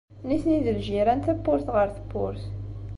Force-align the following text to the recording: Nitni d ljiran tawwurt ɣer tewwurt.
Nitni 0.27 0.57
d 0.65 0.67
ljiran 0.77 1.19
tawwurt 1.25 1.67
ɣer 1.75 1.87
tewwurt. 1.95 2.43